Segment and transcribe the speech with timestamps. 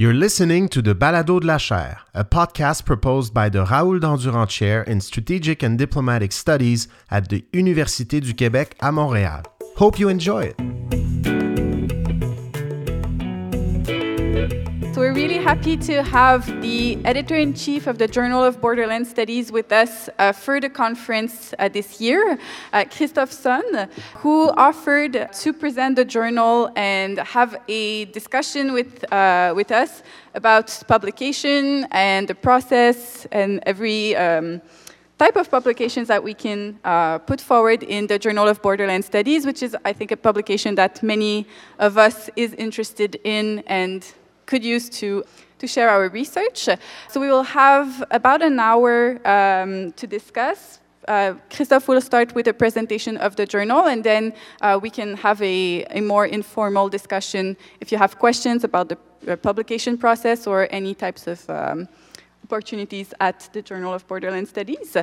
[0.00, 4.48] You're listening to the Balado de la Chaire, a podcast proposed by the Raoul Dandurand
[4.48, 9.42] Chair in Strategic and Diplomatic Studies at the Université du Québec à Montréal.
[9.74, 11.07] Hope you enjoy it.
[15.48, 20.60] Happy to have the editor-in-chief of the Journal of Borderland Studies with us uh, for
[20.60, 22.38] the conference uh, this year,
[22.74, 29.72] uh, Sohn, who offered to present the journal and have a discussion with, uh, with
[29.72, 30.02] us
[30.34, 34.60] about publication and the process and every um,
[35.18, 39.46] type of publications that we can uh, put forward in the Journal of Borderland Studies,
[39.46, 41.46] which is, I think, a publication that many
[41.78, 44.04] of us is interested in and
[44.48, 45.22] could use to,
[45.58, 46.68] to share our research.
[47.08, 50.80] So we will have about an hour um, to discuss.
[51.06, 55.16] Uh, Christophe will start with a presentation of the journal, and then uh, we can
[55.16, 58.96] have a, a, more informal discussion if you have questions about the
[59.38, 61.88] publication process or any types of um,
[62.44, 64.96] opportunities at the Journal of Borderland Studies.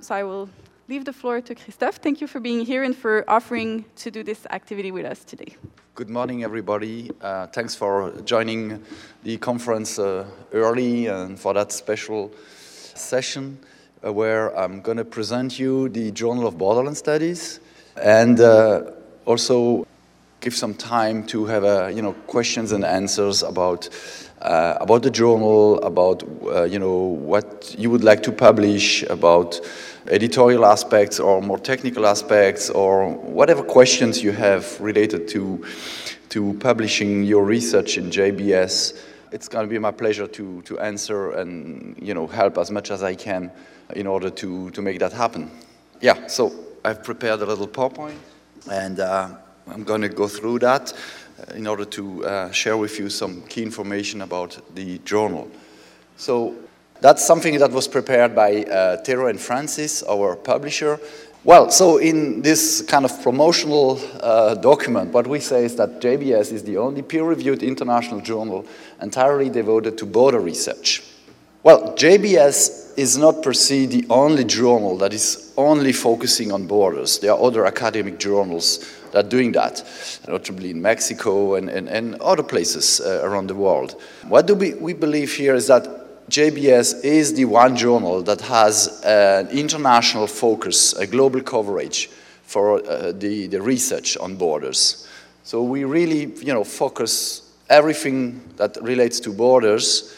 [0.00, 0.48] So I will
[0.92, 1.96] leave the floor to Christophe.
[2.02, 5.56] Thank you for being here and for offering to do this activity with us today.
[5.94, 7.10] Good morning, everybody.
[7.22, 8.82] Uh, thanks for joining
[9.22, 12.30] the conference uh, early and for that special
[12.94, 13.58] session
[14.04, 17.60] uh, where I'm going to present you the Journal of Borderland Studies
[17.96, 18.82] and uh,
[19.24, 19.86] also
[20.42, 23.88] give some time to have uh, you know questions and answers about
[24.42, 26.22] uh, about the journal, about
[26.70, 29.58] you know what you would like to publish, about
[30.08, 35.64] editorial aspects or more technical aspects or whatever questions you have related to,
[36.28, 38.98] to publishing your research in JBS.
[39.30, 42.90] It's going to be my pleasure to, to answer and you know, help as much
[42.90, 43.50] as I can
[43.94, 45.50] in order to, to make that happen.
[46.00, 46.52] Yeah, so
[46.84, 48.16] I've prepared a little PowerPoint
[48.70, 49.36] and uh,
[49.68, 50.92] I'm going to go through that
[51.38, 55.50] uh, in order to uh, share with you some key information about the journal.
[56.16, 56.54] So
[57.00, 60.98] that's something that was prepared by uh, Taylor and Francis, our publisher.
[61.44, 66.52] Well, so in this kind of promotional uh, document, what we say is that JBS
[66.52, 68.64] is the only peer-reviewed international journal
[69.00, 71.02] entirely devoted to border research.
[71.64, 77.18] Well, JBS is not per se the only journal that is only focusing on borders.
[77.18, 79.84] There are other academic journals that are doing that,
[80.26, 84.00] notably in Mexico and, and, and other places uh, around the world.
[84.28, 89.02] What do we, we believe here is that JBS is the one journal that has
[89.04, 92.08] an international focus, a global coverage
[92.42, 95.08] for uh, the, the research on borders.
[95.44, 100.14] So we really, you know, focus everything that relates to borders.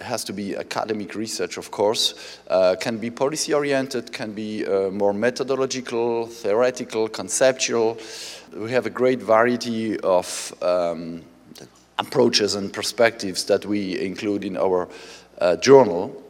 [0.00, 2.14] Has to be academic research, of course,
[2.48, 7.98] uh, can be policy oriented, can be uh, more methodological, theoretical, conceptual.
[8.54, 11.22] We have a great variety of um,
[11.98, 14.88] approaches and perspectives that we include in our
[15.40, 16.22] uh, journal.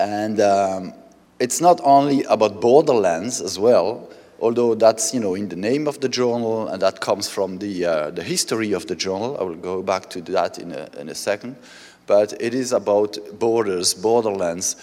[0.00, 0.92] And um,
[1.38, 4.08] it's not only about borderlands as well,
[4.40, 7.84] although that's you know in the name of the journal and that comes from the,
[7.84, 9.36] uh, the history of the journal.
[9.40, 11.56] I will go back to that in a, in a second.
[12.08, 14.74] But it is about borders, borderlands,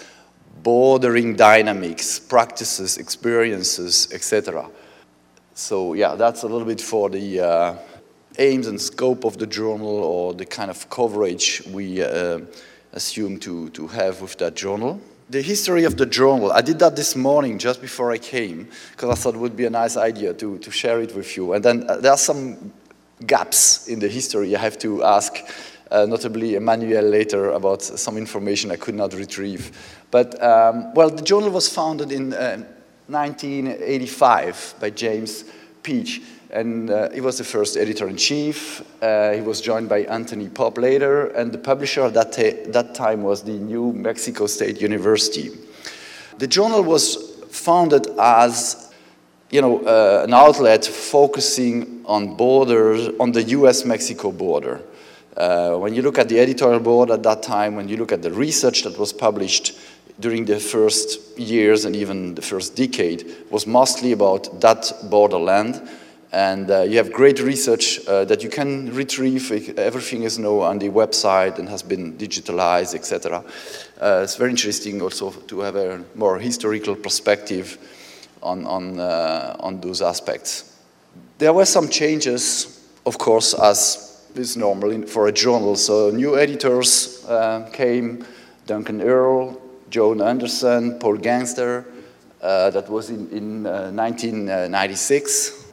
[0.62, 4.70] bordering dynamics, practices, experiences, etc.
[5.54, 7.74] So yeah, that's a little bit for the uh,
[8.38, 12.40] aims and scope of the journal or the kind of coverage we uh,
[12.92, 15.00] assume to, to have with that journal.
[15.28, 19.10] The history of the journal, I did that this morning just before I came because
[19.10, 21.54] I thought it would be a nice idea to, to share it with you.
[21.54, 22.72] And then uh, there are some
[23.26, 25.34] gaps in the history I have to ask,
[25.90, 29.76] uh, notably Emmanuel later about some information I could not retrieve.
[30.10, 32.64] But, um, well, the journal was founded in uh,
[33.08, 35.44] 1985 by James
[35.82, 38.82] Peach and uh, he was the first editor-in-chief.
[39.02, 43.22] Uh, he was joined by Anthony Popp later, and the publisher at that, that time
[43.22, 45.50] was the New Mexico State University.
[46.38, 48.92] The journal was founded as
[49.50, 54.80] you know, uh, an outlet focusing on borders, on the US-Mexico border.
[55.36, 58.22] Uh, when you look at the editorial board at that time, when you look at
[58.22, 59.78] the research that was published
[60.18, 65.80] during the first years and even the first decade, was mostly about that borderland
[66.32, 69.50] and uh, you have great research uh, that you can retrieve.
[69.78, 73.42] Everything is now on the website and has been digitalized, etc.
[74.00, 77.78] Uh, it's very interesting also to have a more historical perspective
[78.42, 80.76] on, on, uh, on those aspects.
[81.38, 84.05] There were some changes, of course, as
[84.38, 85.76] is normal for a journal.
[85.76, 88.24] So new editors uh, came,
[88.66, 89.60] Duncan Earle,
[89.90, 91.84] Joan Anderson, Paul Ganster.
[92.42, 95.66] Uh, that was in, in 1996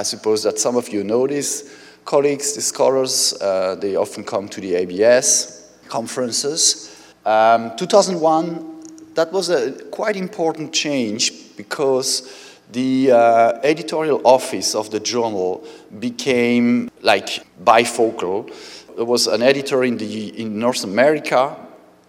[0.00, 1.76] I suppose that some of you know these
[2.06, 3.34] colleagues, these scholars.
[3.34, 5.58] Uh, they often come to the ABS.
[5.88, 7.12] conferences.
[7.26, 15.00] Um, 2001, that was a quite important change because the uh, editorial office of the
[15.00, 15.66] journal
[15.98, 18.50] became like bifocal.
[18.96, 21.56] There was an editor in, the, in North America,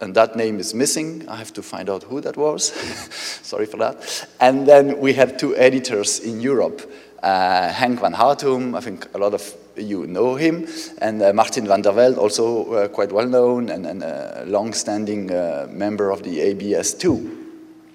[0.00, 1.28] and that name is missing.
[1.28, 2.72] I have to find out who that was.
[3.42, 4.28] Sorry for that.
[4.40, 6.90] And then we had two editors in Europe.
[7.22, 10.66] Uh, Henk van Houtum, I think a lot of you know him,
[10.98, 15.30] and uh, Martin van der Velde, also uh, quite well known and, and a long-standing
[15.30, 17.41] uh, member of the ABS too.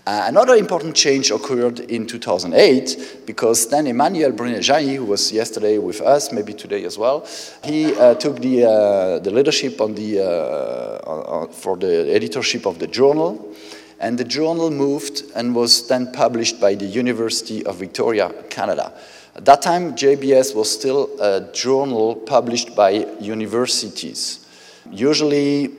[0.08, 6.00] Uh, another important change occurred in 2008 because then Emmanuel Brunet-Jailly, who was yesterday with
[6.00, 7.28] us, maybe today as well,
[7.66, 12.88] he uh, took the, uh, the leadership on the, uh, for the editorship of the
[12.88, 13.54] journal.
[14.00, 18.94] And the journal moved and was then published by the University of Victoria, Canada.
[19.36, 24.48] At that time, JBS was still a journal published by universities.
[24.90, 25.70] Usually,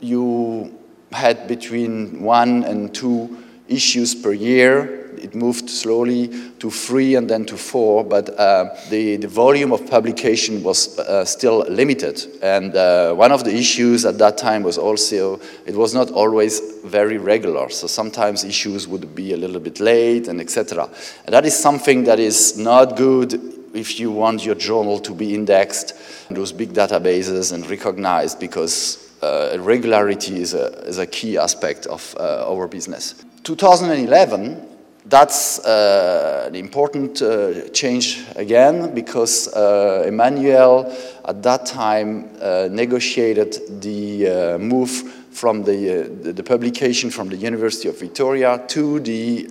[0.00, 0.76] you
[1.12, 5.02] had between one and two issues per year.
[5.18, 6.28] It moved slowly
[6.58, 11.24] to three and then to four, but uh, the, the volume of publication was uh,
[11.24, 12.22] still limited.
[12.42, 16.60] And uh, one of the issues at that time was also it was not always
[16.84, 17.70] very regular.
[17.70, 20.88] So sometimes issues would be a little bit late and etc.
[21.24, 23.40] And that is something that is not good
[23.74, 25.94] if you want your journal to be indexed
[26.30, 31.86] in those big databases and recognized because uh, regularity is a, is a key aspect
[31.86, 33.25] of uh, our business.
[33.46, 34.60] 2011,
[35.04, 40.92] that's uh, an important uh, change again because uh, Emmanuel
[41.24, 44.90] at that time uh, negotiated the uh, move
[45.30, 49.48] from the, uh, the, the, publication from the University of Victoria to, the,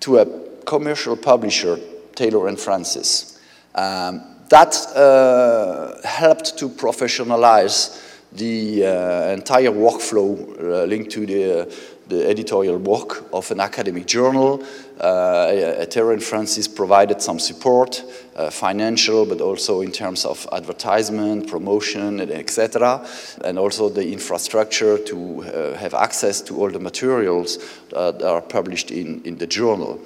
[0.00, 0.26] to a
[0.66, 1.78] commercial publisher,
[2.14, 3.40] Taylor and Francis.
[3.74, 4.74] Um, that
[6.04, 8.82] helped to professionalize the
[9.32, 11.72] entire workflow linked to the
[12.10, 14.62] the editorial work of an academic journal.
[15.00, 18.04] Uh, Taylor and Francis provided some support,
[18.36, 23.06] uh, financial, but also in terms of advertisement, promotion, etc.,
[23.44, 27.58] and also the infrastructure to uh, have access to all the materials
[27.88, 29.98] that are published in, in the journal.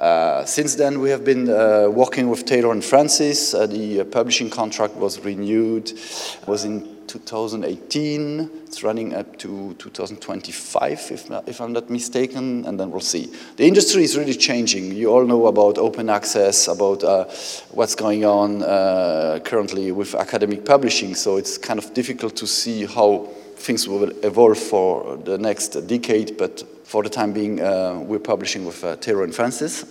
[0.00, 3.52] Uh, since then, we have been uh, working with Taylor and Francis.
[3.52, 5.92] Uh, the publishing contract was renewed,
[6.46, 8.50] was in 2018.
[8.66, 13.32] It's running up to 2025, if, if I'm not mistaken, and then we'll see.
[13.56, 14.92] The industry is really changing.
[14.92, 17.24] You all know about open access, about uh,
[17.72, 22.86] what's going on uh, currently with academic publishing, so it's kind of difficult to see
[22.86, 28.18] how things will evolve for the next decade, but for the time being, uh, we're
[28.18, 29.84] publishing with uh, Taylor and Francis.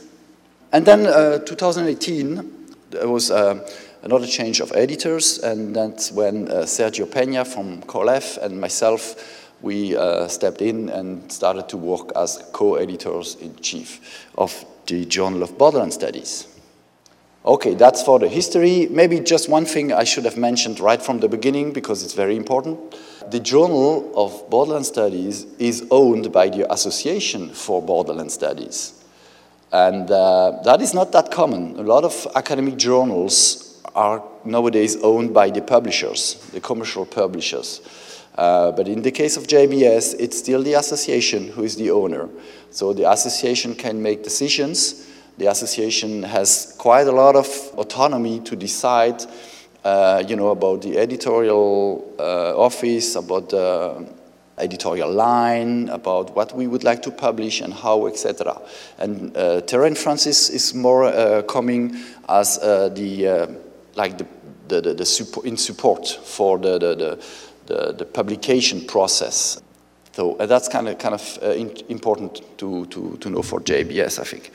[0.71, 3.67] And then uh, 2018, there was uh,
[4.01, 9.95] another change of editors, and that's when uh, Sergio Peña from COLEF and myself, we
[9.95, 15.57] uh, stepped in and started to work as co-editors in chief of the Journal of
[15.57, 16.47] Borderland Studies.
[17.45, 18.87] Okay, that's for the history.
[18.89, 22.35] Maybe just one thing I should have mentioned right from the beginning because it's very
[22.35, 22.95] important.
[23.31, 28.93] The Journal of Borderland Studies is owned by the Association for Borderland Studies.
[29.71, 31.77] And uh, that is not that common.
[31.77, 33.68] A lot of academic journals
[33.99, 37.81] are nowadays owned by the publishers, the commercial publishers.
[38.35, 42.29] Uh, but in the case of JBS, it's still the association who is the owner.
[42.71, 45.05] So the association can make decisions.
[45.37, 49.21] The association has quite a lot of autonomy to decide,
[49.83, 54.07] uh, you know, about the editorial uh, office, about the
[54.57, 58.61] editorial line, about what we would like to publish and how, etc.
[58.97, 61.97] And uh, Taylor and Francis is more uh, coming
[62.29, 63.47] as uh, the uh,
[63.99, 64.25] like the,
[64.69, 67.19] the, the, the support, in support for the, the,
[67.65, 69.61] the, the publication process.
[70.13, 73.59] So uh, that's kind of, kind of uh, in, important to, to, to know for
[73.59, 74.51] JBS, I think.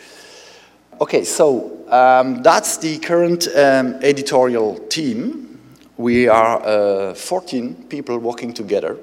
[1.00, 5.58] Okay, so um, that's the current um, editorial team.
[5.96, 8.96] We are uh, 14 people working together,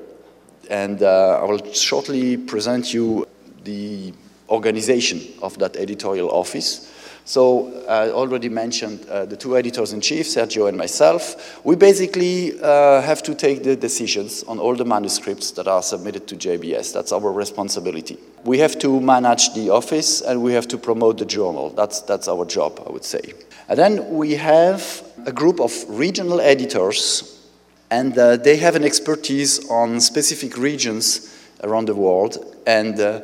[0.69, 3.27] and uh, I will shortly present you
[3.63, 4.13] the
[4.49, 6.90] organization of that editorial office.
[7.25, 11.63] So I already mentioned uh, the two editors-in-chief, Sergio and myself.
[11.63, 16.27] We basically uh, have to take the decisions on all the manuscripts that are submitted
[16.27, 16.93] to JBS.
[16.93, 18.17] That's our responsibility.
[18.43, 21.69] We have to manage the office and we have to promote the journal.
[21.69, 23.21] That's, that's our job, I would say.
[23.69, 27.39] And then we have a group of regional editors
[27.91, 33.21] and uh, they have an expertise on specific regions around the world and uh,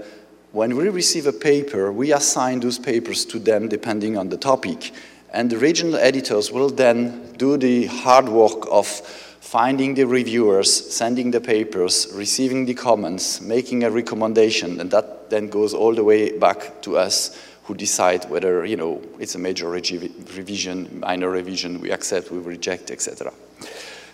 [0.52, 4.94] when we receive a paper, we assign those papers to them depending on the topic.
[5.34, 11.32] And the regional editors will then do the hard work of finding the reviewers, sending
[11.32, 16.38] the papers, receiving the comments, making a recommendation, and that then goes all the way
[16.38, 21.92] back to us who decide whether you know it's a major revision, minor revision, we
[21.92, 23.32] accept, we reject, etc.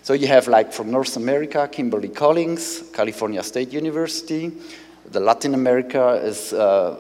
[0.02, 4.52] So you have like from North America, Kimberly Collins, California State University.
[5.12, 6.96] The Latin America is uh,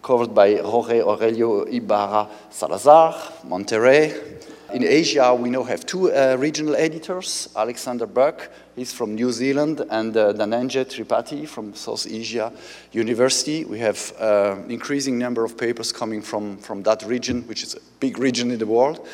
[0.00, 3.14] covered by Jorge Aurelio Ibarra Salazar,
[3.46, 4.40] Monterrey.
[4.72, 9.82] In Asia, we now have two uh, regional editors, Alexander Bukh, he's from New Zealand,
[9.90, 12.52] and uh, Dhananjay Tripathi from South Asia
[12.92, 13.64] University.
[13.64, 17.80] We have uh, increasing number of papers coming from, from that region, which is a
[17.98, 19.06] big region in the world.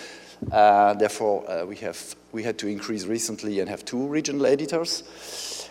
[0.53, 5.03] Uh, therefore, uh, we, have, we had to increase recently and have two regional editors.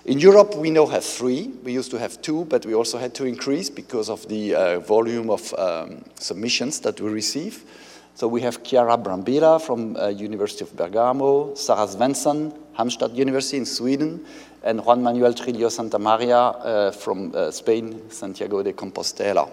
[0.08, 1.52] In Europe, we now have three.
[1.66, 4.80] We used to have two, but we also had to increase because of the uh,
[4.80, 7.66] volume of um, submissions that we receive.
[8.16, 13.66] So we have Chiara Brambilla from uh, University of Bergamo, Sarah Svensson, Halmstad University in
[13.66, 14.26] Sweden,
[14.64, 19.50] and Juan Manuel Trillo Santa Maria uh, from uh, Spain, Santiago de Compostela.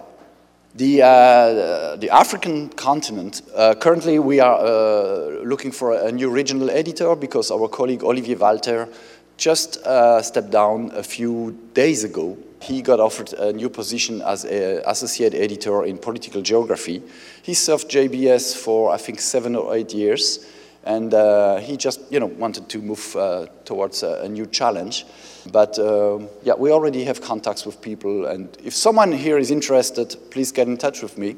[0.77, 6.69] The, uh, the African continent, uh, currently we are uh, looking for a new regional
[6.69, 8.89] editor because our colleague Olivier Walther
[9.37, 9.81] just
[10.25, 15.85] stepped down a few days ago he got offered a new position as associate editor
[15.85, 17.03] in political geography.
[17.43, 20.47] He served JBS for, I think, seven or eight years,
[20.85, 25.05] and uh, he just, you know, wanted to move uh, towards a, a, new challenge.
[25.53, 30.17] But uh, yeah, we already have contacts with people, and if someone here is interested,
[30.31, 31.37] please get in touch with me.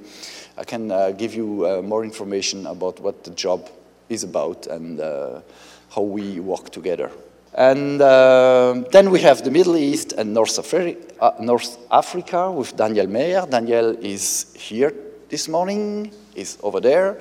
[0.57, 3.69] I can uh, give you uh, more information about what the job
[4.09, 5.41] is about and uh,
[5.91, 7.11] how we work together.
[7.57, 12.77] And uh, then we have the Middle East and North, Afri uh, North, Africa with
[12.77, 13.47] Daniel Meier.
[13.47, 14.93] Daniel is here
[15.31, 17.19] this morning, is over there,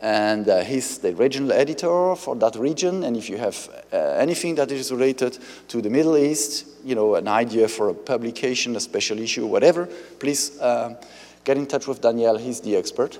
[0.00, 3.04] and uh, he's the regional editor for that region.
[3.04, 5.38] And if you have uh, anything that is related
[5.68, 9.84] to the Middle East, you know, an idea for a publication, a special issue, whatever,
[10.18, 10.94] please uh,
[11.44, 12.38] get in touch with Daniel.
[12.38, 13.18] He's the expert.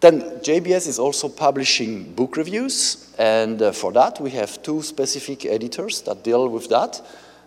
[0.00, 5.44] Then JBS is also publishing book reviews, and uh, for that we have two specific
[5.44, 7.02] editors that deal with that.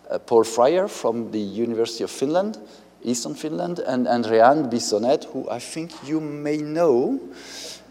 [0.09, 2.57] Uh, Paul Fryer from the University of Finland,
[3.03, 7.21] Eastern Finland, and Andréane Bissonnette, who I think you may know,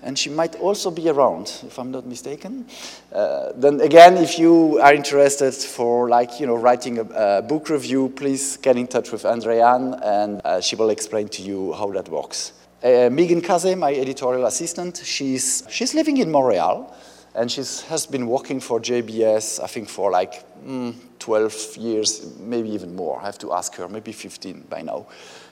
[0.02, 2.66] and she might also be around, if I'm not mistaken.
[3.10, 7.70] Uh, then again, if you are interested for like, you know, writing a, a book
[7.70, 11.90] review, please get in touch with Andréane, and uh, she will explain to you how
[11.92, 12.52] that works.
[12.82, 16.96] Uh, Megan Kaze, my editorial assistant, she's, she's living in Montreal
[17.34, 22.70] and she has been working for JBS, I think, for like mm, 12 years, maybe
[22.70, 23.20] even more.
[23.20, 25.06] I have to ask her, maybe 15 by now.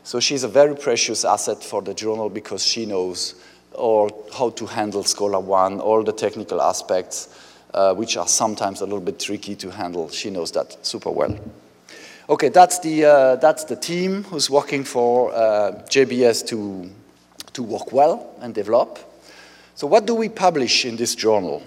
[0.04, 3.35] So she's a very precious asset for the journal because she knows
[3.73, 7.28] or how to handle Scholar One, all the technical aspects,
[7.75, 10.08] uh, which are sometimes a little bit tricky to handle.
[10.08, 11.38] She knows that super well.
[12.30, 16.90] Okay, that's the, uh, that's the team who's working for uh, JBS to
[17.58, 19.00] to work well and develop.
[19.74, 21.60] So what do we publish in this journal?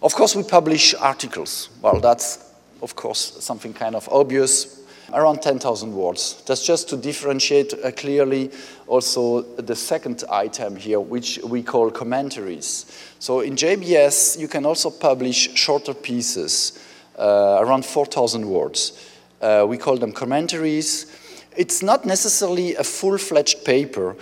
[0.00, 1.70] Of course, we publish articles.
[1.82, 4.80] Well, that's, of course, something kind of obvious,
[5.12, 6.40] around 10,000 words.
[6.46, 8.52] That's just to differentiate uh, clearly
[8.86, 12.86] also the second item here, which we call commentaries.
[13.18, 16.78] So in JBS, you can also publish shorter pieces,
[17.18, 18.92] uh, around 4,000 words.
[19.40, 21.06] Uh, we call them commentaries.
[21.56, 24.16] It's not necessarily a full-fledged paper,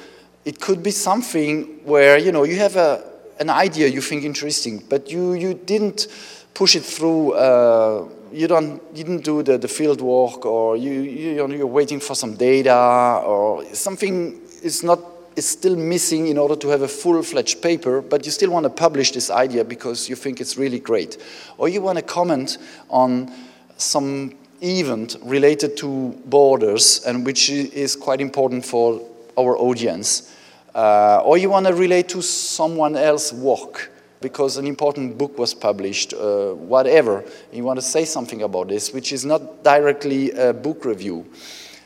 [0.45, 3.03] it could be something where you know you have a,
[3.39, 6.09] an idea you think interesting, but you, you didn't
[6.55, 7.33] push it through.
[7.33, 12.01] Uh, you don't you didn't do the, the field work, or you, you you're waiting
[12.01, 14.99] for some data, or something is not
[15.37, 18.71] is still missing in order to have a full-fledged paper, but you still want to
[18.71, 21.17] publish this idea because you think it's really great,
[21.57, 22.59] or you want to comment
[22.91, 23.33] on
[23.79, 29.01] some event related to borders and which is quite important for
[29.39, 30.35] our audience.
[30.75, 33.91] Uh, or you want to relate to someone else's work
[34.23, 37.25] because an important book was published, uh, whatever.
[37.53, 41.27] You want to say something about this, which is not directly a book review.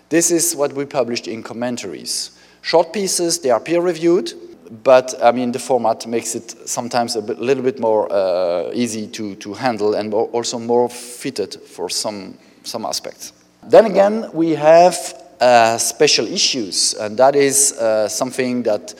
[0.09, 2.39] This is what we published in commentaries.
[2.63, 4.33] Short pieces, they are peer reviewed,
[4.85, 9.07] but I mean, the format makes it sometimes a bit, little bit more uh, easy
[9.09, 13.33] to, to handle and more, also more fitted for some, some aspects.
[13.65, 14.97] Then again, we have
[15.41, 18.95] uh, special issues, and that is uh, something that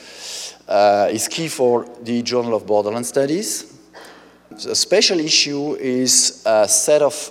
[0.69, 3.73] uh, is key for the Journal of Borderland Studies.
[4.51, 7.31] A special issue is a set of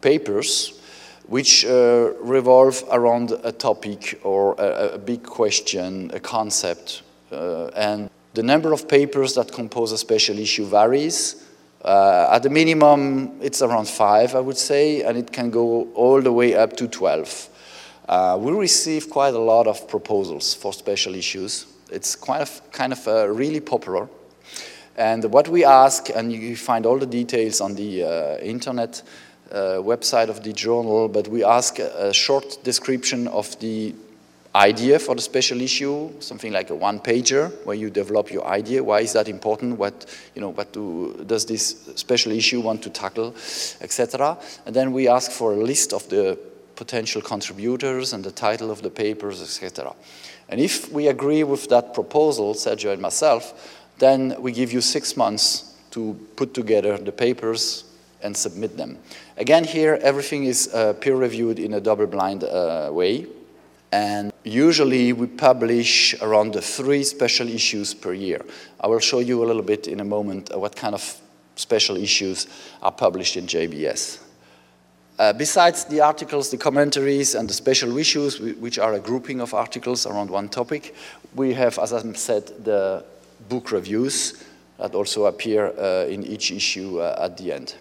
[0.00, 0.80] papers
[1.26, 8.10] which uh, revolve around a topic or a, a big question, a concept, uh, and
[8.34, 11.44] the number of papers that compose a special issue varies
[11.84, 16.22] Uh, at the minimum, it's around five, I would say, and it can go all
[16.22, 17.50] the way up to 12.
[18.08, 21.66] Uh, we receive quite a lot of proposals for special issues.
[21.90, 24.08] It's quite of, kind of uh, really popular.
[24.96, 29.02] And what we ask, and you find all the details on the uh, internet
[29.50, 33.94] uh, website of the journal, but we ask a, a short description of the
[34.54, 38.84] idea for the special issue, something like a one pager where you develop your idea.
[38.84, 39.78] Why is that important?
[39.78, 43.34] What, you know, what do, does this special issue want to tackle,
[43.80, 44.38] etc.
[44.66, 46.38] And then we ask for a list of the
[46.76, 49.94] potential contributors and the title of the papers, etc.
[50.48, 55.16] And if we agree with that proposal, Sergio and myself, then we give you six
[55.16, 57.84] months to put together the papers
[58.22, 58.98] and submit them.
[59.36, 63.26] Again, here everything is uh, peer reviewed in a double blind uh, way.
[63.92, 68.44] And usually we publish around three special issues per year.
[68.80, 71.20] I will show you a little bit in a moment uh, what kind of
[71.54, 72.48] special issues
[72.82, 74.23] are published in JBS.
[75.16, 79.54] Uh, besides the articles, the commentaries, and the special issues, which are a grouping of
[79.54, 80.94] articles around one topic,
[81.36, 83.04] we have, as I said, the
[83.48, 84.44] book reviews
[84.78, 87.76] that also appear uh, in each issue uh, at the end.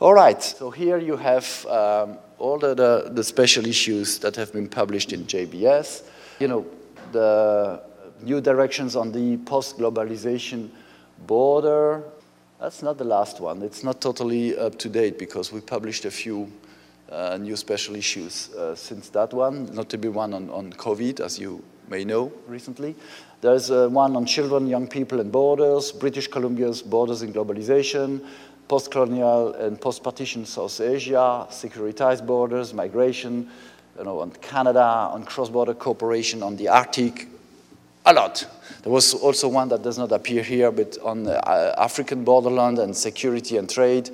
[0.00, 4.52] All right, so here you have um, all the, the, the, special issues that have
[4.52, 6.04] been published in JBS.
[6.38, 6.66] You know,
[7.12, 7.82] the
[8.22, 10.70] new directions on the post-globalization
[11.26, 12.04] border.
[12.60, 13.62] That's not the last one.
[13.62, 16.50] It's not totally up to date because we published a few
[17.40, 21.38] new special issues uh, since that one, not to be one on, on COVID, as
[21.38, 22.94] you may know recently.
[23.40, 28.26] There's uh, one on children, young people, and borders, British Columbia's borders and globalization,
[28.66, 33.48] post-colonial and post-partition South Asia, securitized borders, migration,
[33.96, 37.28] you know, on Canada, on cross-border cooperation, on the Arctic,
[38.04, 38.46] a lot.
[38.82, 42.96] There was also one that does not appear here, but on uh, African borderland and
[42.96, 44.10] security and trade.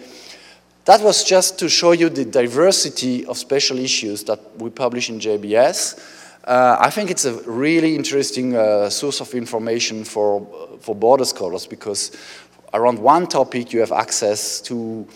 [0.84, 5.18] That was just to show you the diversity of special issues that we publish in
[5.18, 5.98] JBS.
[6.44, 10.46] Uh, I think it's a really interesting uh, source of information for,
[10.80, 12.12] for border scholars because
[12.74, 15.08] around one topic you have access to,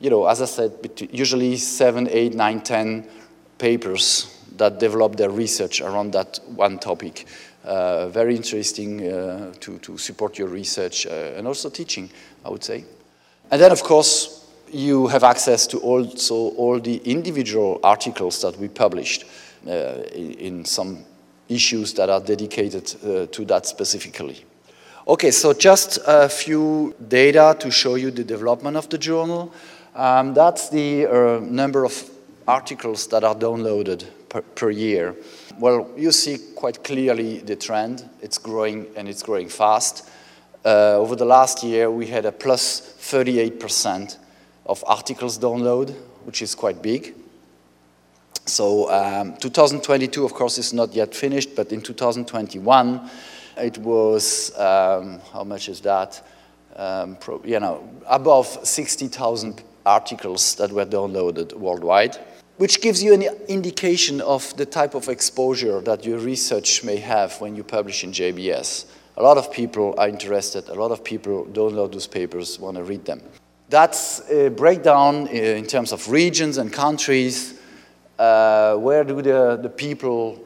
[0.00, 0.72] you know, as I said,
[1.10, 3.08] usually seven, eight, nine, ten
[3.56, 7.26] papers that develop their research around that one topic.
[7.64, 12.10] Uh, very interesting uh, to, to support your research uh, and also teaching,
[12.44, 12.84] I would say.
[13.50, 18.68] And then, of course, you have access to also all the individual articles that we
[18.68, 19.24] published
[19.66, 21.04] uh, in, some
[21.48, 24.44] issues that are dedicated uh, to that specifically.
[25.06, 29.52] Okay, so just a few data to show you the development of the journal.
[29.94, 32.10] Um, that's the uh, number of
[32.48, 35.14] articles that are downloaded per, per, year.
[35.58, 38.08] Well, you see quite clearly the trend.
[38.20, 40.08] It's growing and it's growing fast.
[40.64, 44.16] Uh, over the last year, we had a plus 38%
[44.66, 47.14] of articles download, which is quite big.
[48.44, 53.10] So um, 2022, of course, is not yet finished, but in 2021,
[53.56, 56.22] it was, um, how much is that?
[56.76, 62.18] Um, pro, you know, above 60,000 articles that were downloaded worldwide,
[62.58, 67.40] which gives you an indication of the type of exposure that your research may have
[67.40, 68.86] when you publish in JBS.
[69.16, 72.84] A lot of people are interested, a lot of people download those papers, want to
[72.84, 73.22] read them.
[73.68, 77.54] That's a breakdown in terms of regions and countries.
[78.16, 80.40] Uh, where do the, the people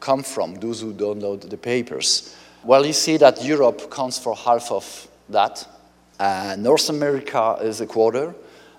[0.00, 2.36] come from, those who download the papers?
[2.64, 5.66] Well, you see that Europe counts for half of that.
[6.18, 8.34] Uh, North America is a quarter,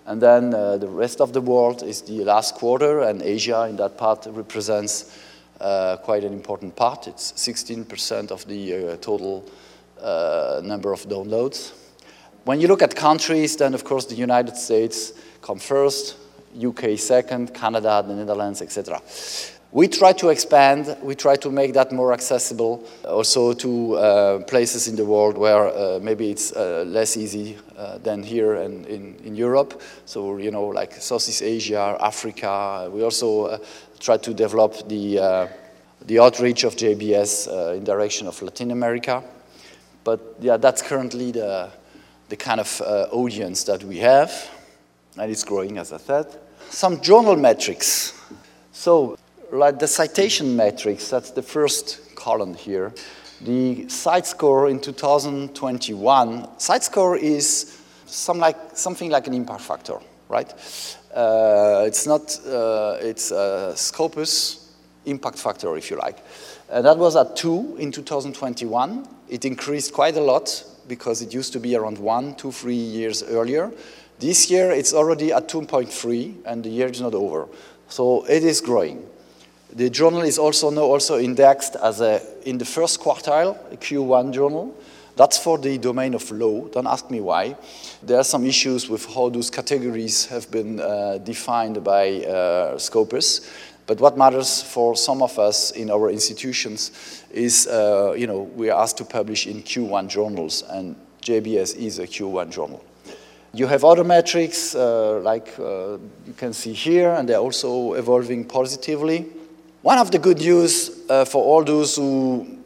[0.06, 3.78] and then uh, the rest of the world is the last quarter, and Asia in
[3.78, 5.18] that part represents
[5.62, 7.08] uh, quite an important part.
[7.08, 9.46] It's 16% of the uh, total
[10.02, 11.72] uh, number of downloads.
[12.46, 16.16] When you look at countries, then of course the United States come first,
[16.64, 19.02] UK second, Canada, the Netherlands, etc.
[19.72, 24.88] We try to expand, we try to make that more accessible also to uh, places
[24.88, 29.16] in the world where uh, maybe it's uh, less easy uh, than here and in,
[29.24, 29.82] in Europe.
[30.06, 32.92] So, you know, like Southeast Asia, Africa.
[32.94, 33.58] We also uh,
[34.00, 35.48] try to develop the, uh,
[36.06, 39.24] the outreach of JBS in direction of Latin America.
[40.04, 41.72] But yeah, that's currently the,
[42.30, 44.32] the kind of audience that we have,
[45.18, 46.28] and it's growing, as I said.
[46.70, 48.20] Some journal metrics.
[48.72, 49.18] So
[49.52, 52.94] like the citation metrics, that's the first column here.
[53.42, 60.00] The CITE score in 2021, CITE score is some like, something like an impact factor,
[60.30, 60.52] right?
[61.14, 64.74] Uh, it's not, uh, it's a Scopus
[65.06, 66.18] impact factor, if you like.
[66.70, 69.08] And that was at two in 2021.
[69.30, 73.24] It increased quite a lot because it used to be around one, two, three years
[73.24, 73.72] earlier.
[74.20, 77.48] This year it's already at 2.3 and the year is not over.
[77.90, 79.06] So it is growing.
[79.74, 84.34] The journal is also now also indexed as a, in the first quartile, a Q1
[84.34, 84.74] journal.
[85.18, 86.68] That's for the domain of law.
[86.68, 87.56] Don't ask me why.
[88.04, 93.50] There are some issues with how those categories have been uh, defined by uh, Scopus.
[93.88, 98.70] But what matters for some of us in our institutions is, uh, you know, we
[98.70, 102.84] are asked to publish in Q1 journals, and JBS is a Q1 journal.
[103.54, 108.44] You have other metrics, uh, like uh, you can see here, and they're also evolving
[108.46, 109.28] positively.
[109.82, 112.58] One of the good news uh, for all those who,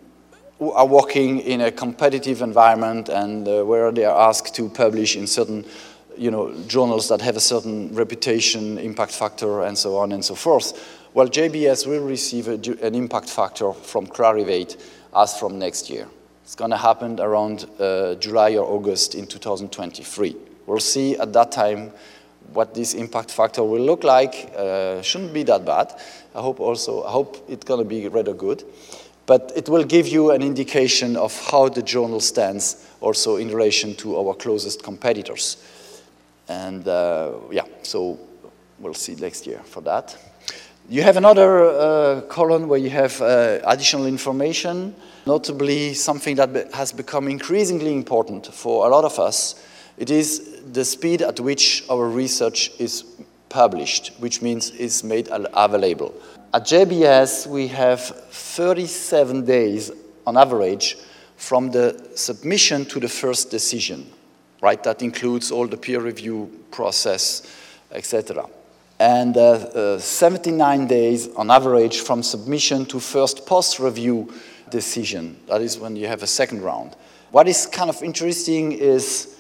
[0.57, 5.17] who, are working in a competitive environment and uh, where they are asked to publish
[5.17, 5.65] in certain
[6.17, 10.33] you know, journals that have a certain reputation, impact factor, and so on and so
[10.33, 14.79] forth, well, JBS will receive a, an impact factor from Clarivate
[15.15, 16.07] as from next year.
[16.43, 20.35] It's going to happen around uh, July or August in 2023.
[20.65, 21.91] We'll see at that time
[22.53, 24.51] what this impact factor will look like.
[24.55, 25.93] Uh, shouldn't be that bad.
[26.33, 28.63] I hope also, I hope it's going to be rather good.
[29.25, 33.95] But it will give you an indication of how the journal stands also in relation
[33.97, 35.57] to our closest competitors.
[36.47, 38.17] And uh, yeah, so
[38.79, 40.17] we'll see next year for that.
[40.89, 44.95] You have another uh, column where you have uh, additional information,
[45.27, 49.63] notably something that has become increasingly important for a lot of us
[49.99, 53.03] it is the speed at which our research is
[53.49, 56.13] published, which means is made available.
[56.53, 59.91] At JBS, we have 37 days
[60.25, 60.97] on average
[61.35, 64.09] from the submission to the first decision,
[64.61, 64.81] right?
[64.83, 67.43] That includes all the peer review process,
[67.91, 68.45] etc.
[68.99, 74.33] And uh, uh, 79 days on average from submission to first post-review
[74.69, 75.39] decision.
[75.47, 76.95] That is when you have a second round.
[77.31, 79.37] What is kind of interesting is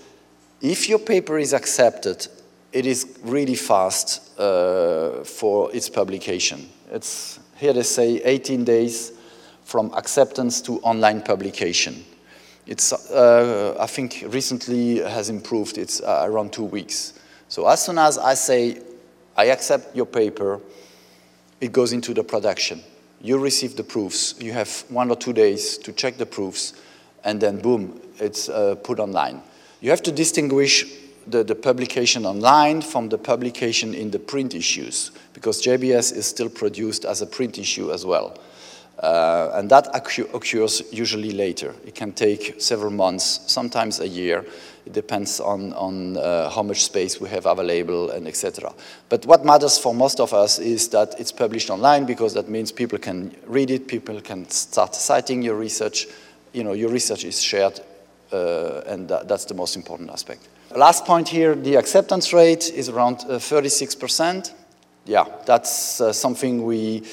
[0.61, 2.27] if your paper is accepted,
[2.71, 6.69] it is really fast uh, for its publication.
[6.91, 9.11] It's here they say 18 days
[9.63, 12.05] from acceptance to online publication.
[12.65, 15.77] It's, uh, I think, recently has improved.
[15.77, 17.13] It's uh, around two weeks.
[17.47, 18.79] So as soon as I say,
[19.39, 20.59] I accept your paper,
[21.61, 22.83] it goes into the production.
[23.21, 24.35] You receive the proofs.
[24.37, 26.73] You have one or two days to check the proofs,
[27.23, 29.41] and then boom, it's uh, put online.
[29.79, 30.83] You have to distinguish
[31.25, 36.49] the, the, publication online from the publication in the print issues, because JBS is still
[36.49, 38.37] produced as a print issue as well.
[38.99, 41.73] Uh, and that occurs usually later.
[41.85, 44.45] It can take several months, sometimes a year.
[44.85, 48.73] It depends on, on uh, how much space we have available and etc.
[49.07, 52.73] But what matters for most of us is that it's published online because that means
[52.73, 56.07] people can read it, people can start citing your research.
[56.51, 57.79] You know, your research is shared
[58.31, 60.47] uh, and that, that's the most important aspect.
[60.75, 64.49] Last point here, the acceptance rate is around 36%.
[64.49, 64.53] Uh,
[65.05, 67.03] yeah, that's uh, something we,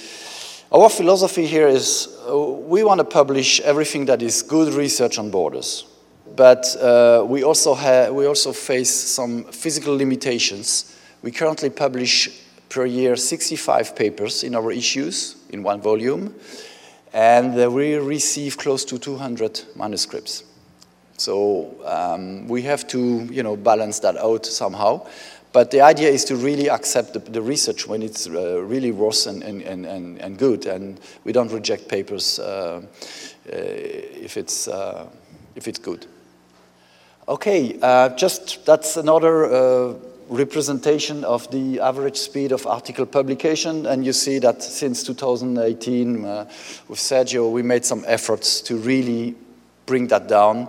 [0.72, 5.86] our philosophy here is we want to publish everything that is good research on borders.
[6.34, 7.74] But uh, we, also
[8.12, 10.96] we also face some physical limitations.
[11.22, 12.28] We currently publish
[12.68, 16.34] per year 65 papers in our issues in one volume,
[17.12, 20.42] and uh, we receive close to 200 manuscripts.
[21.16, 25.06] So um, we have to, you know, balance that out somehow.
[25.56, 29.26] But the idea is to really accept the, the research when it's uh, really worth
[29.26, 32.82] and, and, and, and good, and we don't reject papers uh, uh,
[33.48, 35.08] if, it's, uh,
[35.54, 36.04] if it's good.
[37.26, 39.94] Okay, uh, just that's another uh,
[40.28, 46.98] representation of the average speed of article publication, and you see that since 2018 with
[46.98, 49.34] Sergio, we made some efforts to really
[49.86, 50.68] bring that down.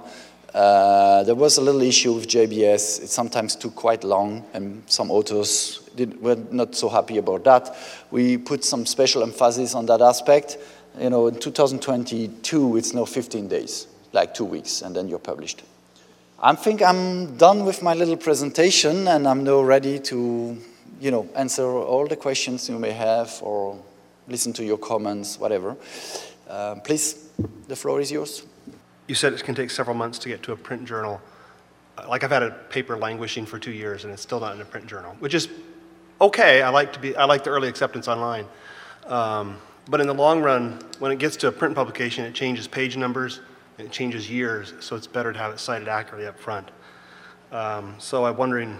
[0.58, 3.04] Uh, there was a little issue with JBS.
[3.04, 7.78] It sometimes took quite long, and some authors did, were not so happy about that.
[8.10, 10.58] We put some special emphasis on that aspect.
[11.00, 15.62] You know, in 2022, it's now 15 days, like two weeks, and then you're published.
[16.41, 20.58] I think I'm done with my little presentation, and I'm now ready to,
[21.00, 23.80] you know, answer all the questions you may have or
[24.28, 25.78] listen to your comments, whatever.
[26.50, 27.30] Uh, please,
[27.67, 28.43] the floor is yours
[29.08, 31.22] you said it can take several months to get to a print journal.
[31.98, 34.62] Uh, like I've had a paper languishing for two years and it's still not in
[34.62, 35.48] a print journal, which is
[36.20, 36.62] okay.
[36.62, 37.15] I like to be.
[37.15, 38.46] I like the early acceptance online,
[39.06, 39.58] um,
[39.89, 42.98] but in the long run, when it gets to a print publication, it changes page
[42.98, 43.39] numbers
[43.78, 44.74] and it changes years.
[44.80, 46.70] So it's better to have it cited accurately up front.
[47.52, 48.78] Um, so I'm wondering,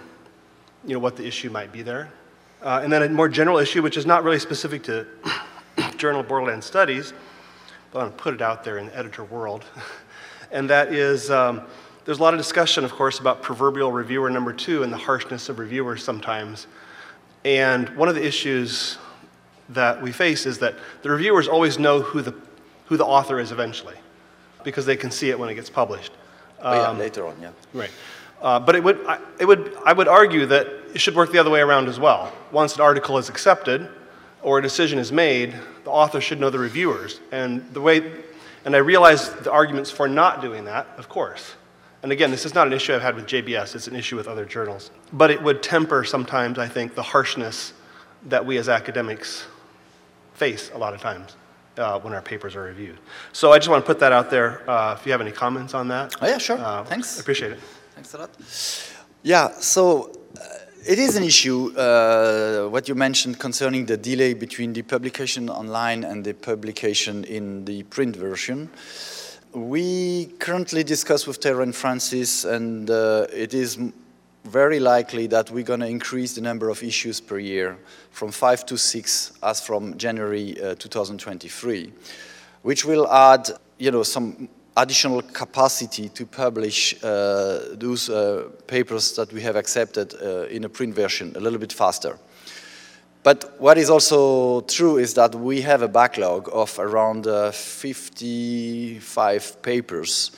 [0.84, 2.12] you know, what the issue might be there.
[2.62, 5.06] Uh, and then a more general issue, which is not really specific to
[5.98, 7.14] Journal of Borderland Studies,
[7.92, 9.64] but I want to put it out there in the editor world.
[10.52, 11.62] and that is um,
[12.08, 15.50] There's a lot of discussion, of course, about proverbial reviewer number two and the harshness
[15.50, 16.68] of reviewers sometimes.
[17.44, 18.98] And one of the issues
[19.68, 22.34] that we face is that the reviewers always know who the,
[22.86, 23.96] who the author is eventually
[24.64, 26.14] because they can see it when it gets published.
[26.62, 27.52] Oh, yeah, later on, yeah.
[27.74, 27.92] Right.
[28.42, 31.40] Uh, but it would, I, it would, I would argue that it should work the
[31.40, 32.32] other way around as well.
[32.54, 33.90] Once an article is accepted
[34.42, 37.20] or a decision is made, the author should know the reviewers.
[37.34, 38.00] And the way,
[38.68, 41.56] and I realize the arguments for not doing that, of course.
[42.04, 44.28] And again, this is not an issue I've had with JBS, it's an issue with
[44.28, 44.92] other journals.
[45.14, 47.72] But it would temper sometimes, I think, the harshness
[48.26, 49.46] that we as academics
[50.34, 51.38] face a lot of times
[51.78, 52.98] uh, when our papers are reviewed.
[53.32, 54.70] So I just want to put that out there.
[54.70, 56.58] Uh, if you have any comments on that, Oh, yeah, sure.
[56.58, 57.18] uh, Thanks.
[57.18, 57.60] I appreciate it.
[57.96, 58.32] Thanks a lot.
[59.24, 60.12] Yeah, so
[60.86, 66.04] it is an issue, uh, what you mentioned concerning the delay between the publication online
[66.04, 68.70] and the publication in the print version.
[69.54, 73.80] We currently discuss with and Francis, and uh, it is
[74.46, 77.78] very likely that we're going to increase the number of issues per year
[78.12, 81.92] from five to six as from January uh, 2023,
[82.62, 89.34] which will add, you know, some additional capacity to publish uh, those uh, papers that
[89.34, 92.18] we have accepted uh, in a print version a little bit faster.
[93.24, 99.62] But what is also true is that we have a backlog of around uh, 55
[99.64, 100.32] papers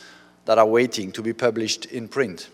[0.45, 2.49] that are waiting to be published in print.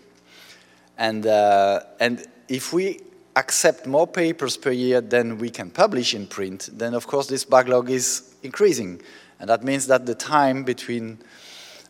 [0.98, 3.00] And, uh, and if we
[3.36, 7.46] accept more papers per year than we can publish in print, then of course this
[7.46, 9.02] backlog is increasing.
[9.40, 11.20] And that means that the time between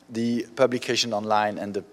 [0.10, 1.84] the publication online and the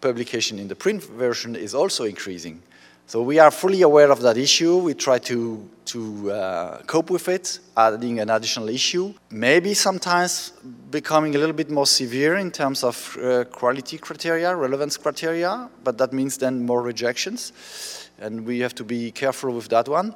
[0.00, 2.62] publication in the print version is also increasing.
[3.06, 4.76] So we are fully aware of that issue.
[4.76, 9.14] We try to, to uh, cope with it, adding an additional issue.
[9.30, 10.52] Maybe sometimes
[10.90, 15.96] becoming a little bit more severe in terms of uh, quality criteria, relevance criteria, but
[15.96, 18.10] that means then more rejections.
[18.20, 20.14] And we have to be careful with that one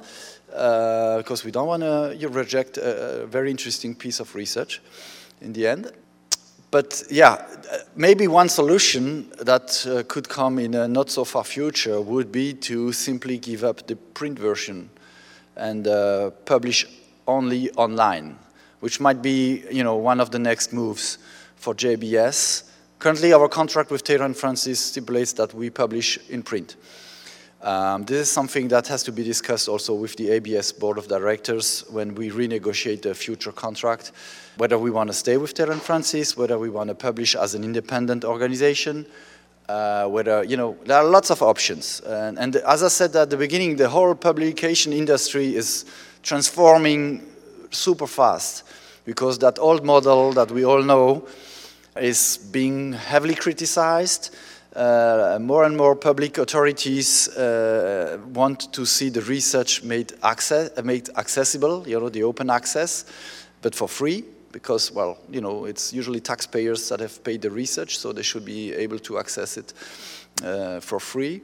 [0.53, 4.81] uh, because we don't want to reject a, a very interesting piece of research
[5.41, 5.91] in the end.
[6.73, 7.45] But yeah,
[7.95, 12.51] maybe one solution that uh, could come in a not so far future would be
[12.65, 14.89] to simply give up the print version
[15.55, 16.87] and uh, publish
[17.27, 18.39] only online,
[18.79, 21.19] which might be you know, one of the next moves
[21.57, 22.63] for JBS.
[22.97, 26.75] Currently, our contract with Taylor and Francis stipulates that we publish in print.
[27.63, 31.07] Um, this is something that has to be discussed also with the ABS board of
[31.07, 34.11] directors when we renegotiate the future contract,
[34.57, 37.63] whether we want to stay with and Francis, whether we want to publish as an
[37.63, 39.05] independent organization,
[39.69, 42.01] uh, whether, you know, there are lots of options.
[42.01, 45.85] And, and as I said at the beginning, the whole publication industry is
[46.21, 47.25] transforming
[47.71, 48.65] super fast
[49.05, 51.25] because that old model that we all know
[51.95, 54.35] is being heavily criticized.
[54.75, 60.81] Uh, more and more public authorities uh, want to see the research made, access, uh,
[60.81, 63.05] made accessible, you know, the open access,
[63.61, 67.99] but for free, because, well, you know, it's usually taxpayers that have paid the research,
[67.99, 69.73] so they should be able to access it
[70.43, 71.41] uh, for free.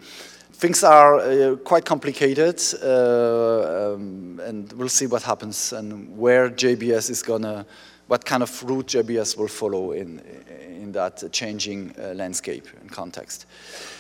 [0.54, 7.10] Things are uh, quite complicated, uh, um, and we'll see what happens and where JBS
[7.12, 7.66] is gonna,
[8.10, 10.20] what kind of route JBS will follow in,
[10.68, 13.46] in that changing uh, landscape and context.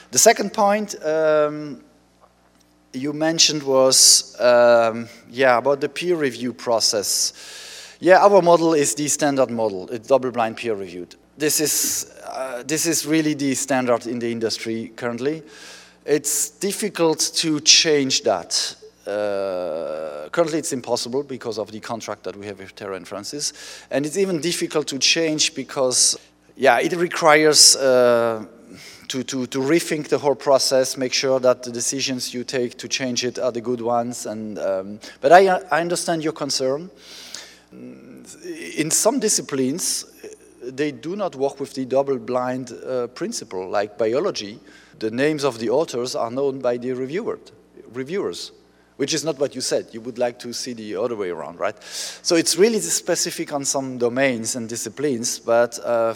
[0.09, 1.83] The second point um,
[2.91, 7.33] you mentioned was, um, yeah, about the peer review process.
[7.99, 9.87] Yeah, our model is the standard model.
[9.89, 11.15] It's double-blind peer reviewed.
[11.37, 15.43] This is, uh, this is really the standard in the industry currently.
[16.03, 18.75] It's difficult to change that.
[19.09, 23.53] Uh, currently, it's impossible because of the contract that we have with Taylor and Francis,
[23.89, 26.15] and it's even difficult to change because,
[26.55, 28.45] yeah, it requires uh,
[29.07, 32.87] to, to, to rethink the whole process, make sure that the decisions you take to
[32.87, 34.27] change it are the good ones.
[34.27, 36.91] And um, but I, I understand your concern.
[37.71, 40.05] In some disciplines,
[40.61, 44.59] they do not work with the double-blind uh, principle, like biology.
[44.99, 47.39] The names of the authors are known by the reviewer,
[47.93, 48.51] reviewers
[48.99, 49.87] which is not what you said.
[49.93, 51.81] You would like to see the other way around, right?
[52.21, 56.15] So it's really specific on some domains and disciplines, but uh,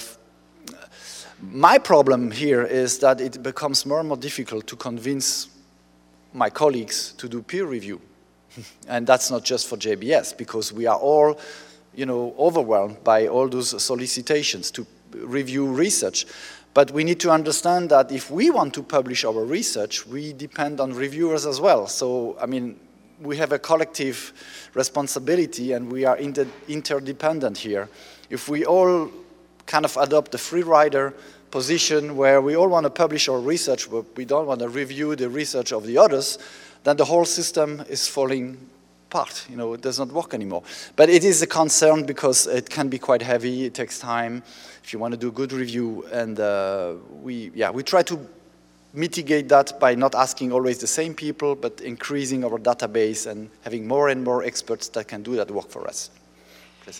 [1.39, 5.48] my problem here is that it becomes more and more difficult to convince
[6.34, 8.02] my colleagues to do peer review.
[8.89, 11.39] and that's not just for JBS, because we are all,
[11.96, 16.26] you know, overwhelmed by all those solicitations to review research.
[16.73, 20.79] But we need to understand that if we want to publish our research, we depend
[20.79, 21.88] on reviewers as well.
[21.88, 22.79] So, I mean,
[23.21, 24.33] we have a collective
[24.73, 27.89] responsibility and we are inter interdependent here.
[28.29, 29.12] If we all
[29.65, 31.13] kind of adopt the free rider
[31.51, 35.15] position where we all want to publish our research, but we don't want to review
[35.15, 36.39] the research of the others,
[36.83, 38.57] then the whole system is falling
[39.13, 39.45] apart.
[39.47, 40.63] You know, it does not work anymore.
[40.95, 43.65] But it is a concern because it can be quite heavy.
[43.65, 44.41] It takes time
[44.84, 46.06] if you want to do a good review.
[46.12, 48.19] And uh, we, yeah, we try to
[48.93, 53.88] mitigate that by not asking always the same people, but increasing our database and having
[53.88, 56.10] more and more experts that can do that work for us.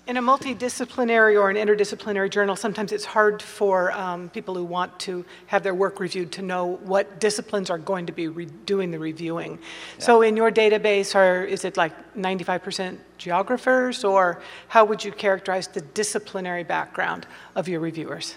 [0.08, 4.98] In a multidisciplinary or an interdisciplinary journal, sometimes it's hard for um, people who want
[5.02, 8.28] to have their work reviewed to know what disciplines are going to be
[8.66, 9.60] doing the reviewing.
[9.98, 10.06] Yeah.
[10.06, 15.68] So in your database, are, is it like 95% geographers, or how would you characterize
[15.68, 18.36] the disciplinary background of your reviewers?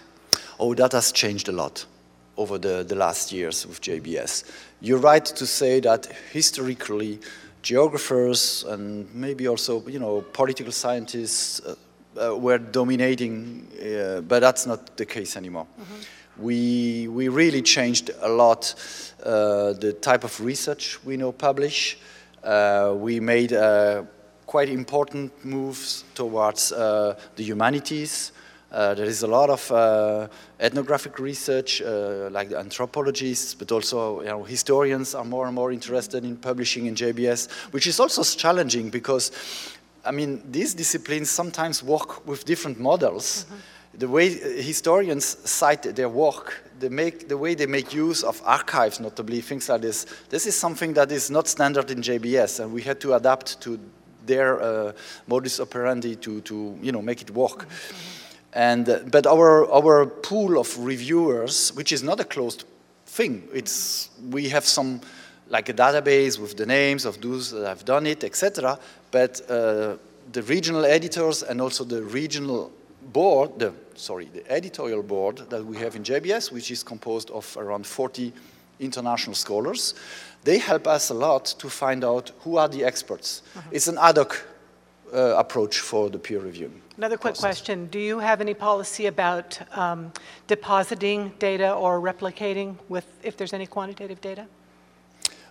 [0.59, 1.87] Oh, that has changed a lot
[2.37, 4.51] over the, the last years with JBS.
[4.81, 7.21] You're right to say that historically,
[7.67, 11.75] geographers and maybe also, you know, political scientists uh,
[12.17, 15.67] uh, were dominating, uh, but that's not the case anymore.
[15.77, 16.05] Mm -hmm.
[16.39, 18.75] We, we really changed a lot
[19.25, 21.97] uh, the type of research we now publish.
[22.45, 24.05] Uh, we made uh,
[24.47, 26.69] quite important moves towards
[27.37, 28.33] the humanities.
[28.77, 30.29] Uh, there is a lot of uh,
[30.61, 35.73] ethnographic research, uh, like the anthropologists, but also you know, historians are more and more
[35.73, 39.33] interested in publishing in JBS, which is also challenging because,
[40.05, 43.47] I mean, these disciplines sometimes work with different models.
[43.49, 43.99] Mm -hmm.
[43.99, 44.29] The way
[44.63, 49.69] historians cite their work, they make, the way they make use of archives, notably, things
[49.69, 53.15] like this, this is something that is not standard in JBS, and we had to
[53.15, 53.79] adapt to
[54.27, 54.93] their uh,
[55.25, 57.63] modus operandi to, to you know, make it work.
[57.63, 58.26] Mm -hmm.
[58.57, 62.65] And, uh, but our, our pool of reviewers, which is not a closed
[63.05, 65.03] thing, it's, we have some,
[65.51, 68.79] like a database with the names of those that have done it, etc.
[69.11, 69.99] But uh,
[70.33, 72.73] the regional editors and also the regional
[73.13, 77.55] board, the, sorry, the editorial board that we have in JBS, which is composed of
[77.59, 78.33] around 40
[78.81, 79.95] international scholars,
[80.45, 83.43] they help us a lot to find out who are the experts.
[83.55, 83.73] Uh -huh.
[83.73, 84.56] It's an ad hoc
[85.13, 86.71] uh, approach for the peer review.
[86.97, 87.59] Another quick process.
[87.59, 87.87] question.
[87.89, 90.13] Do you have any policy about um,
[90.47, 94.47] depositing data or replicating with, if there's any quantitative data?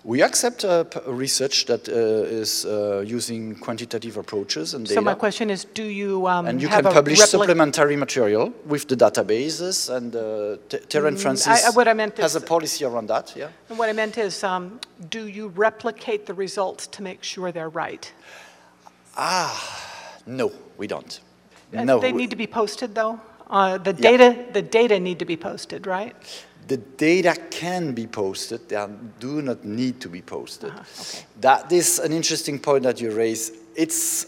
[0.06, 1.94] We accept uh, research that uh,
[2.42, 4.94] is uh, using quantitative approaches and data.
[4.94, 8.96] So my question is, do you um, And you can publish supplementary material with the
[8.96, 10.58] databases and uh,
[10.90, 13.50] Terence mm, Francis I, what I meant has is, a policy around that, yeah.
[13.70, 17.70] And what I meant is, um, do you replicate the results to make sure they're
[17.70, 18.14] right?
[19.18, 21.20] Ah, no, we don't.
[21.76, 22.00] Uh, no.
[22.00, 23.20] They need to be posted, though?
[23.50, 24.52] Uh, the, data, yeah.
[24.52, 26.16] the data need to be posted, right?
[26.68, 28.88] The data can be posted, they
[29.20, 30.70] do not need to be posted.
[30.70, 31.02] Uh -huh.
[31.02, 31.26] okay.
[31.42, 33.52] That is an interesting point that you raise.
[33.76, 34.26] It's,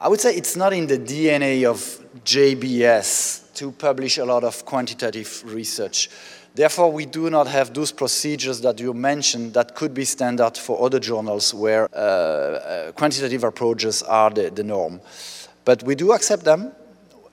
[0.00, 4.64] I would say it's not in the DNA of JBS to publish a lot of
[4.64, 6.08] quantitative research.
[6.54, 10.84] Therefore, we do not have those procedures that you mentioned that could be standard for
[10.84, 15.00] other journals where uh, uh, quantitative approaches are the, the norm.
[15.64, 16.72] But we do accept them,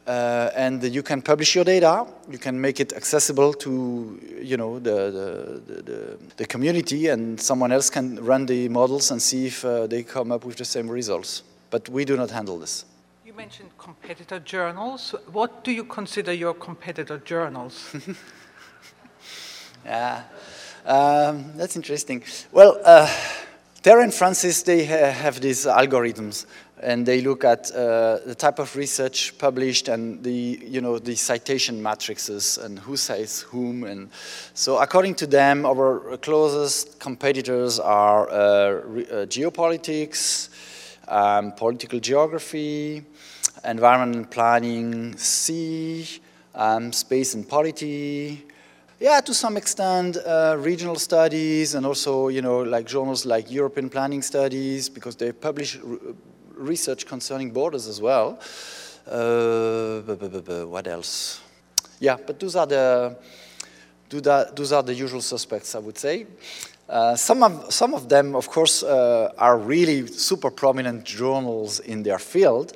[0.08, 2.08] uh, and you can publish your data.
[2.32, 7.74] You can make it accessible to you know the, the, the, the community, and someone
[7.74, 10.88] else can run the models and see if uh, they come up with the same
[10.88, 11.44] results.
[11.72, 12.86] But we do not handle this.
[13.26, 15.14] You mentioned competitor journals.
[15.30, 17.94] What do you consider your competitor journals?
[19.90, 20.24] yeah,
[20.86, 22.24] um, that's interesting.
[22.52, 22.80] Well.
[22.86, 23.10] Uh,
[23.86, 26.46] and Francis, they ha have these algorithms
[26.82, 31.16] and they look at uh, the type of research published and the, you know, the
[31.16, 33.84] citation matrices and who says whom.
[33.84, 34.10] And
[34.54, 40.50] so according to them, our closest competitors are uh, uh, geopolitics,
[41.08, 43.04] um, political geography,
[43.66, 46.22] environment planning, C,
[46.56, 48.46] um, space and polity,
[49.00, 53.90] yeah, to some extent, uh, regional studies and also, you know, like journals like European
[53.90, 55.80] Planning Studies, because they publish
[56.54, 58.40] research concerning borders as well.
[59.08, 60.02] Uh,
[60.66, 61.42] what else?
[62.00, 63.18] Yeah, but those are the
[64.10, 66.26] those are the usual suspects, I would say.
[66.88, 72.04] Uh, some of some of them, of course, uh, are really super prominent journals in
[72.04, 72.76] their field.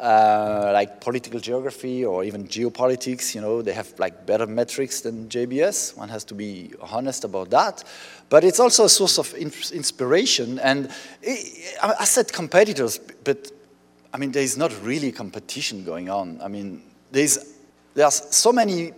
[0.00, 5.28] Uh, like political geography or even geopolitics, you know, they have like better metrics than
[5.28, 5.94] JBS.
[5.94, 7.84] One has to be honest about that.
[8.30, 10.58] But it's also a source of inspiration.
[10.60, 10.90] And
[11.20, 13.52] it, I said competitors, but
[14.14, 16.40] I mean, there's not really competition going on.
[16.42, 16.82] I mean,
[17.12, 17.54] there's,
[17.92, 18.92] there's so many,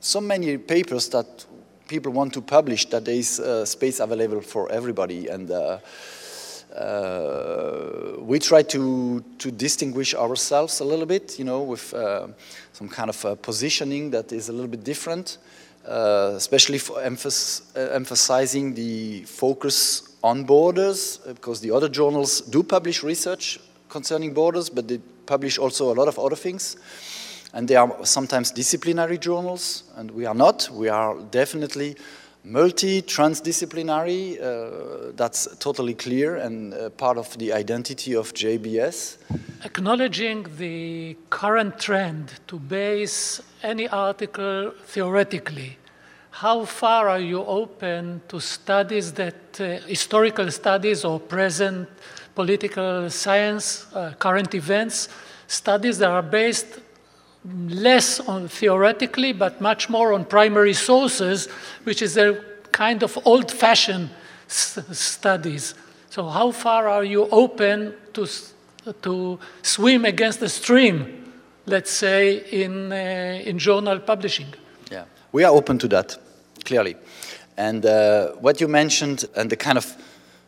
[0.00, 1.44] so many papers that
[1.86, 5.28] people want to publish that there is uh, space available for everybody.
[5.28, 5.80] And uh,
[6.76, 12.28] uh, we try to, to distinguish ourselves a little bit, you know, with uh,
[12.72, 15.38] some kind of uh, positioning that is a little bit different,
[15.86, 23.02] uh, especially for uh, emphasizing the focus on borders, because the other journals do publish
[23.02, 23.58] research
[23.88, 26.76] concerning borders, but they publish also a lot of other things.
[27.52, 30.68] And they are sometimes disciplinary journals, and we are not.
[30.72, 31.96] We are definitely
[32.44, 39.18] multi-transdisciplinary, uh, that's totally clear and uh, part of the identity of JBS.
[39.64, 45.76] Acknowledging the current trend to base any article theoretically,
[46.30, 51.88] how far are you open to studies that, uh, historical studies or present
[52.34, 55.08] political science, uh, current events,
[55.46, 56.80] studies that are based
[57.44, 61.46] less on theoretically, but much more on primary sources,
[61.84, 64.10] which is a kind of old fashioned
[64.46, 65.74] studies.
[66.10, 68.26] So, how far are you open to,
[69.02, 71.32] to swim against the stream,
[71.66, 74.48] let's say, in, uh, in journal publishing?
[74.90, 76.18] Yeah, we are open to that,
[76.64, 76.96] clearly.
[77.56, 79.96] And uh, what you mentioned, and the kind of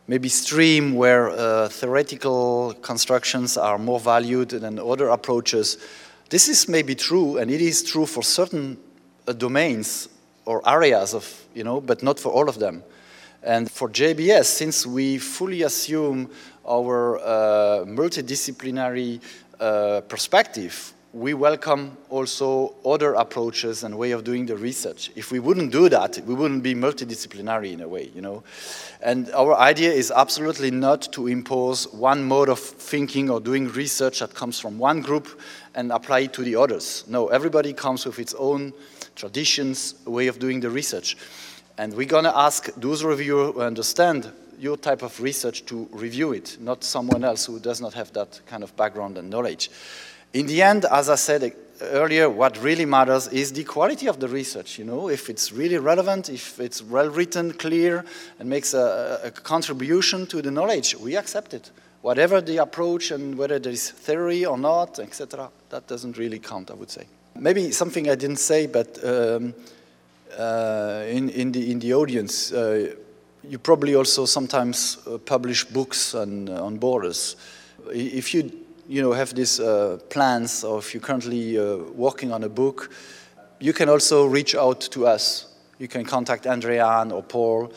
[0.09, 5.79] maybe stream where uh, theoretical constructions are more valued than other approaches,
[6.33, 8.79] this is maybe true, and it is true for certain
[9.29, 10.09] uh, domains
[10.47, 12.83] or areas of, you know, but not for all of them.
[13.43, 16.31] And for JBS, since we fully assume
[16.67, 19.21] our uh, multidisciplinary
[19.61, 25.11] uh, perspective, we welcome also other approaches and way of doing the research.
[25.15, 28.43] If we wouldn't do that, we wouldn't be multidisciplinary in a way, you know.
[29.03, 34.21] And our idea is absolutely not to impose one mode of thinking or doing research
[34.21, 35.29] that comes from one group
[35.75, 37.05] and apply it to the others.
[37.09, 38.73] No, everybody comes with its own
[39.15, 41.17] traditions, way of doing the research.
[41.79, 46.33] And we're going to ask those reviewers who understand your type of research to review
[46.33, 49.71] it, not someone else who does not have that kind of background and knowledge.
[50.33, 51.51] In the end, as I said eh,
[51.81, 54.79] earlier, what really matters is the quality of the research.
[54.79, 58.05] You know, if it's really relevant, if it's well written, clear,
[58.39, 61.71] and makes a, a contribution to the knowledge, we accept it.
[62.03, 66.71] Whatever the approach and whether there is theory or not, etc., that doesn't really count,
[66.71, 67.07] I would say.
[67.39, 69.55] Maybe something I didn't say, but um,
[70.37, 72.95] uh, in, in, the, in the audience, uh,
[73.49, 77.37] you probably also sometimes uh, publish books on, on borders.
[77.93, 78.51] If you
[78.89, 82.91] you know, have these uh, plans or if you're currently uh, working on a book,
[83.61, 85.55] you can also reach out to us.
[85.79, 87.73] You can contact Andrean or Paul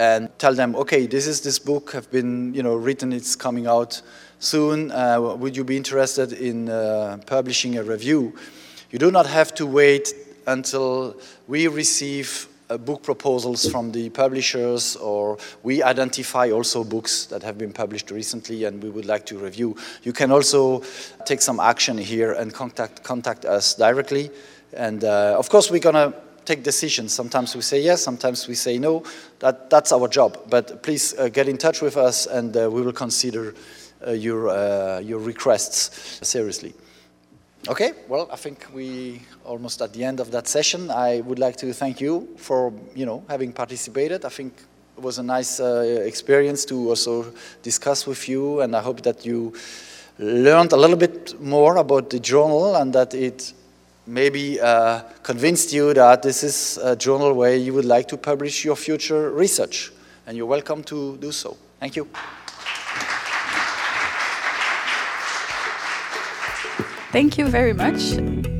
[0.00, 3.66] and tell them, okay, this is this book have been, you know, written, it's coming
[3.66, 4.00] out
[4.38, 4.90] soon.
[4.90, 8.34] Uh, would you be interested in uh, publishing a review?
[8.90, 10.14] You do not have to wait
[10.46, 17.42] until we receive uh, book proposals from the publishers, or we identify also books that
[17.42, 19.76] have been published recently and we would like to review.
[20.02, 20.82] You can also
[21.26, 24.30] take some action here and contact, contact us directly.
[24.72, 26.14] And uh, of course, we're to
[26.50, 27.12] take decisions.
[27.12, 29.04] Sometimes we say yes, sometimes we say no.
[29.38, 30.38] That, that's our job.
[30.48, 33.54] But please uh, get in touch with us and uh, we will consider
[34.06, 36.74] uh, your, uh, your requests seriously.
[37.68, 40.90] Okay, well, I think we almost at the end of that session.
[40.90, 44.24] I would like to thank you for, you know, having participated.
[44.24, 44.54] I think
[44.96, 47.32] it was a nice uh, experience to also
[47.62, 49.52] discuss with you, and I hope that you
[50.18, 53.52] learned a little bit more about the journal and that it
[54.10, 58.64] maybe uh, convinced you that this is a journal where you would like to publish
[58.64, 59.92] your future research.
[60.26, 61.56] And you're welcome to do so.
[61.78, 62.08] Thank you.
[67.12, 68.59] Thank you very much.